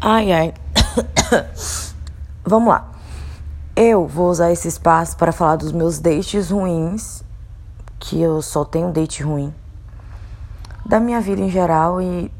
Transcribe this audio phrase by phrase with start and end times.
[0.00, 0.54] Ai, ai.
[2.46, 2.88] Vamos lá.
[3.74, 7.24] Eu vou usar esse espaço para falar dos meus dates ruins,
[7.98, 9.52] que eu só tenho date ruim,
[10.86, 12.30] da minha vida em geral e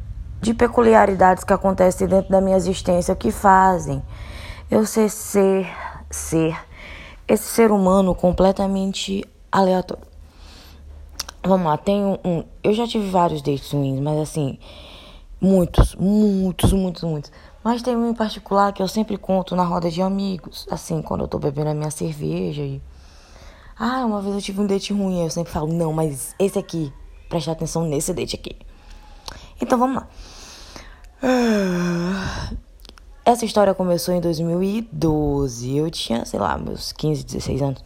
[0.40, 4.02] de peculiaridades que acontecem dentro da minha existência que fazem
[4.70, 5.66] eu ser ser
[6.09, 6.56] ser
[7.27, 10.04] esse ser humano completamente aleatório.
[11.43, 14.59] Vamos lá, tenho um, eu já tive vários dates ruins, mas assim,
[15.41, 17.32] muitos, muitos, muitos, muitos.
[17.62, 21.23] Mas tem um em particular que eu sempre conto na roda de amigos, assim, quando
[21.23, 22.80] eu tô bebendo a minha cerveja e
[23.78, 26.92] ah, uma vez eu tive um date ruim, eu sempre falo, não, mas esse aqui,
[27.28, 28.56] preste atenção nesse date aqui.
[29.61, 30.09] Então vamos lá.
[33.25, 35.77] Essa história começou em 2012.
[35.77, 37.84] Eu tinha, sei lá, meus 15, 16 anos.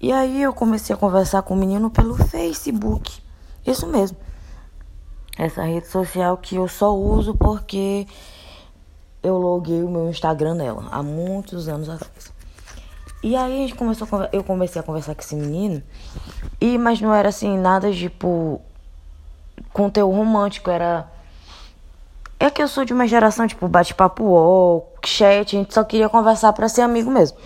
[0.00, 3.20] E aí eu comecei a conversar com o menino pelo Facebook.
[3.66, 4.16] Isso mesmo.
[5.38, 8.06] Essa rede social que eu só uso porque
[9.22, 12.32] eu loguei o meu Instagram nela há muitos anos atrás.
[13.22, 15.80] E aí a gente começou a, eu comecei a conversar com esse menino.
[16.60, 18.60] E mas não era assim nada tipo
[19.72, 21.08] conteúdo romântico, era
[22.40, 26.08] é que eu sou de uma geração, tipo, bate-papo UOL, chat, a gente só queria
[26.08, 27.36] conversar para ser amigo mesmo.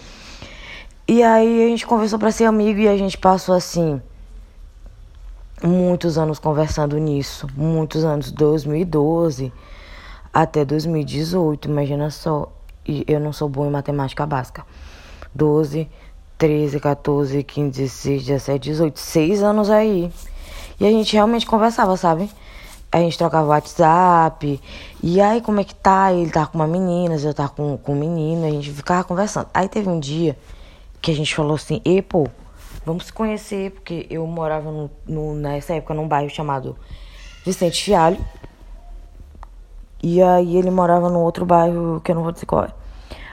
[1.09, 4.01] E aí a gente conversou para ser amigo e a gente passou assim
[5.63, 9.53] muitos anos conversando nisso, muitos anos, 2012
[10.33, 12.51] até 2018, imagina só.
[12.87, 14.65] E eu não sou boa em matemática básica.
[15.35, 15.89] 12,
[16.37, 20.11] 13, 14, 15, 16, 17, 18, seis anos aí.
[20.81, 22.29] E a gente realmente conversava, sabe?
[22.93, 24.61] a gente trocava WhatsApp.
[25.03, 26.13] E aí, como é que tá?
[26.13, 29.49] Ele tava com uma menina, eu tava com, com um menino, a gente ficava conversando.
[29.55, 30.37] Aí teve um dia
[31.01, 32.29] que a gente falou assim, e pô,
[32.85, 36.77] vamos se conhecer, porque eu morava no, no, nessa época num bairro chamado
[37.45, 38.19] Vicente Fialho.
[40.03, 42.75] E aí ele morava no outro bairro que eu não vou dizer qual é.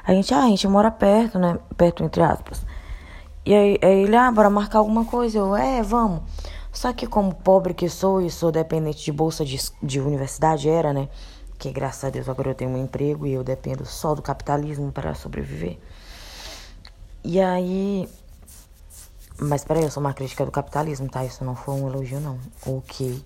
[0.06, 1.60] A gente, ah, a gente mora perto, né?
[1.78, 2.66] Perto, entre aspas.
[3.46, 5.38] E aí, aí ele, ah, bora marcar alguma coisa.
[5.38, 6.22] Eu, é, vamos.
[6.72, 10.94] Só que como pobre que sou e sou dependente de bolsa de, de universidade, era,
[10.94, 11.10] né?
[11.58, 14.92] Que graças a Deus agora eu tenho um emprego e eu dependo só do capitalismo
[14.92, 15.78] para sobreviver.
[17.24, 18.08] E aí.
[19.40, 21.24] Mas peraí, eu sou uma crítica do capitalismo, tá?
[21.24, 22.38] Isso não foi um elogio, não.
[22.66, 23.24] Ok.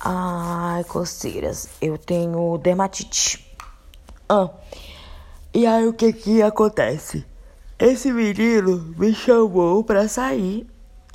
[0.00, 1.68] Ai, coceiras.
[1.80, 3.46] Eu tenho dermatite.
[4.28, 4.50] Ah.
[5.54, 7.24] E aí o que que acontece?
[7.78, 10.66] Esse menino me chamou pra sair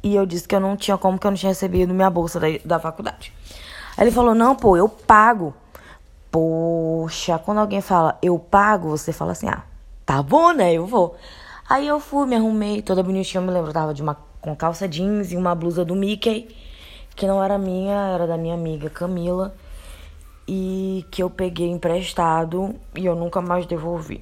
[0.04, 2.40] e eu disse que eu não tinha como, que eu não tinha recebido minha bolsa
[2.40, 3.34] da, da faculdade.
[3.98, 5.54] Aí ele falou: Não, pô, eu pago.
[6.32, 9.64] Poxa, quando alguém fala eu pago, você fala assim: Ah,
[10.06, 10.74] tá bom, né?
[10.74, 11.16] Eu vou.
[11.72, 13.40] Aí eu fui, me arrumei, toda bonitinha.
[13.40, 16.54] Eu me lembro, tava de uma, com calça jeans e uma blusa do Mickey,
[17.16, 19.56] que não era minha, era da minha amiga Camila.
[20.46, 24.22] E que eu peguei emprestado e eu nunca mais devolvi.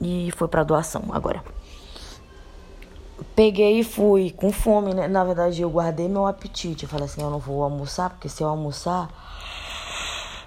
[0.00, 1.42] E foi para doação agora
[3.34, 5.08] peguei e fui com fome, né?
[5.08, 6.84] Na verdade, eu guardei meu apetite.
[6.84, 9.08] Eu falei assim, eu não vou almoçar, porque se eu almoçar,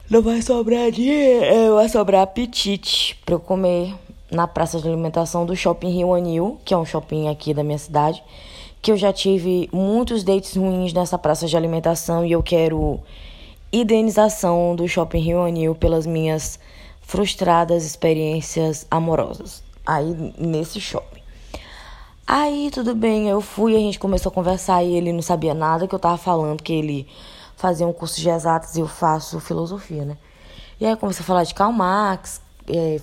[0.10, 3.94] não vai sobrar dinheiro, vai sobrar apetite para eu comer
[4.32, 7.78] na praça de alimentação do Shopping Rio Anil, que é um shopping aqui da minha
[7.78, 8.24] cidade,
[8.82, 13.00] que eu já tive muitos dates ruins nessa praça de alimentação e eu quero
[13.72, 16.60] indenização do Shopping Rio Anil pelas minhas
[17.02, 21.22] frustradas experiências amorosas aí nesse shopping.
[22.26, 25.88] Aí tudo bem, eu fui, a gente começou a conversar e ele não sabia nada
[25.88, 27.08] que eu tava falando, que ele
[27.58, 30.18] fazia um curso de exatas e eu faço filosofia, né?
[30.80, 33.00] E aí comecei a falar de Karl Marx, é,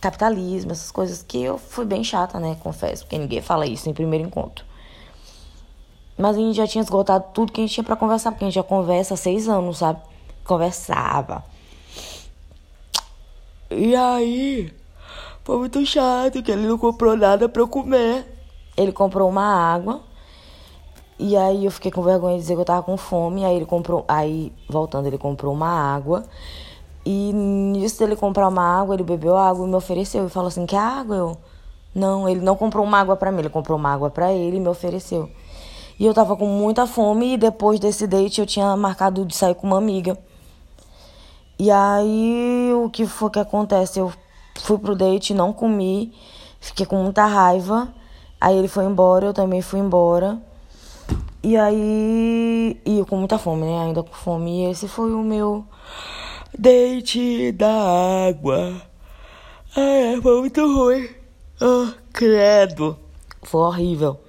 [0.00, 2.56] capitalismo, essas coisas que eu fui bem chata, né?
[2.60, 4.64] Confesso, porque ninguém fala isso em primeiro encontro.
[6.16, 8.48] Mas a gente já tinha esgotado tudo que a gente tinha para conversar, porque a
[8.48, 10.00] gente já conversa há seis anos, sabe?
[10.44, 11.44] Conversava.
[13.70, 14.72] E aí,
[15.44, 18.26] foi muito chato que ele não comprou nada pra eu comer.
[18.76, 20.00] Ele comprou uma água.
[21.18, 23.44] E aí eu fiquei com vergonha de dizer que eu tava com fome.
[23.44, 24.04] Aí ele comprou.
[24.08, 26.24] Aí, voltando, ele comprou uma água.
[27.04, 30.26] E nisso dele comprar uma água, ele bebeu água e me ofereceu.
[30.26, 31.16] E falou assim: quer água?
[31.16, 31.36] Eu.
[31.94, 34.60] Não, ele não comprou uma água para mim, ele comprou uma água para ele e
[34.60, 35.28] me ofereceu.
[35.98, 39.54] E eu tava com muita fome e depois desse date eu tinha marcado de sair
[39.54, 40.16] com uma amiga.
[41.58, 43.98] E aí o que foi que acontece?
[43.98, 44.12] Eu
[44.58, 46.14] fui pro date, não comi,
[46.60, 47.92] fiquei com muita raiva.
[48.40, 50.40] Aí ele foi embora, eu também fui embora.
[51.42, 52.80] E aí.
[52.86, 53.82] E eu com muita fome, né?
[53.84, 54.64] Ainda com fome.
[54.64, 55.64] E esse foi o meu
[56.58, 58.82] date da água.
[59.76, 61.08] Ai, foi muito ruim.
[61.60, 62.98] Oh, credo.
[63.42, 64.20] Foi horrível.